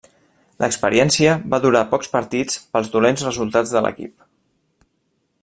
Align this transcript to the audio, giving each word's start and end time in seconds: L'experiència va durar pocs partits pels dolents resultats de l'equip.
L'experiència 0.61 1.35
va 1.53 1.59
durar 1.65 1.83
pocs 1.91 2.09
partits 2.15 2.57
pels 2.77 2.91
dolents 2.97 3.27
resultats 3.29 3.75
de 3.77 3.85
l'equip. 3.89 4.27